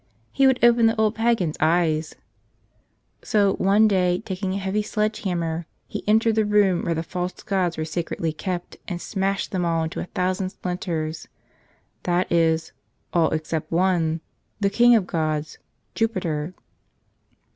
He 0.31 0.47
would 0.47 0.57
open 0.63 0.87
the 0.87 0.99
old 0.99 1.13
pagan's 1.13 1.57
eyes! 1.59 2.15
So 3.23 3.53
one 3.57 3.87
day, 3.87 4.21
taking 4.25 4.53
a 4.53 4.57
heavy 4.57 4.81
sledge 4.81 5.19
hammer, 5.21 5.67
he 5.85 6.01
en¬ 6.07 6.17
tered 6.19 6.33
the 6.33 6.43
room 6.43 6.81
where 6.81 6.95
the 6.95 7.03
false 7.03 7.43
gods 7.43 7.77
were 7.77 7.85
sacredly 7.85 8.33
kept 8.33 8.77
and 8.87 8.99
smashed 8.99 9.51
them 9.51 9.63
all 9.63 9.83
into 9.83 9.99
a 9.99 10.05
thousand 10.05 10.49
splinters— 10.49 11.27
that 12.05 12.31
is, 12.31 12.71
all 13.13 13.29
except 13.29 13.71
one, 13.71 14.21
the 14.59 14.71
king 14.71 14.95
of 14.95 15.05
gods, 15.05 15.59
Jupiter. 15.93 16.55